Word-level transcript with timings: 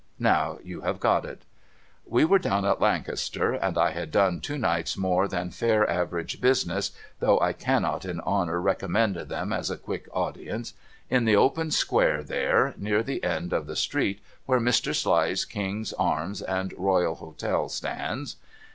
Now 0.17 0.57
you 0.63 0.81
have 0.81 0.99
got 0.99 1.25
it. 1.25 1.43
We 2.07 2.25
were 2.25 2.39
down 2.39 2.65
at 2.65 2.81
Lancaster, 2.81 3.53
and 3.53 3.77
I 3.77 3.91
had 3.91 4.09
done 4.11 4.39
two 4.41 4.57
nights 4.57 4.97
more 4.97 5.27
than 5.27 5.51
fair 5.51 5.87
average 5.87 6.41
business 6.41 6.89
(though 7.19 7.39
I 7.39 7.53
cannot 7.53 8.03
in 8.03 8.19
honour 8.21 8.59
recommend 8.59 9.15
them 9.15 9.53
as 9.53 9.69
a 9.69 9.77
quick 9.77 10.07
audience) 10.11 10.73
in 11.11 11.25
the 11.25 11.35
open 11.35 11.69
square 11.69 12.23
there, 12.23 12.73
near 12.77 13.03
the 13.03 13.23
end 13.23 13.53
of 13.53 13.67
the 13.67 13.75
street 13.75 14.21
where 14.47 14.59
Mr. 14.59 14.95
Sly's 14.95 15.45
King's 15.45 15.93
Arms 15.93 16.41
and 16.41 16.73
Royal 16.77 17.13
Hotel 17.13 17.69
stands. 17.69 18.37